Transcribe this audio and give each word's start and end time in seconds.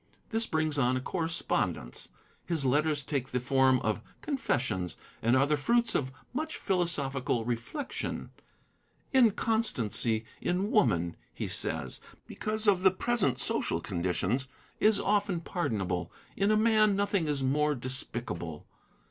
This 0.31 0.47
brings 0.47 0.79
on 0.79 0.97
a 0.97 0.99
correspondence. 0.99 2.09
His 2.47 2.65
letters 2.65 3.03
take 3.03 3.27
the 3.29 3.39
form 3.39 3.79
of 3.81 4.01
confessions, 4.23 4.95
and 5.21 5.35
are 5.35 5.45
the 5.45 5.55
fruits 5.55 5.93
of 5.93 6.11
much 6.33 6.57
philosophical 6.57 7.45
reflection. 7.45 8.31
'Inconstancy 9.13 10.25
in 10.41 10.71
woman,' 10.71 11.15
he 11.35 11.47
says, 11.47 12.01
because 12.25 12.65
of 12.65 12.81
the 12.81 12.89
present 12.89 13.37
social 13.37 13.79
conditions, 13.79 14.47
is 14.79 14.99
often 14.99 15.39
pardonable. 15.39 16.11
In 16.35 16.49
a 16.49 16.57
man, 16.57 16.95
nothing 16.95 17.27
is 17.27 17.43
more 17.43 17.75
despicable.' 17.75 18.65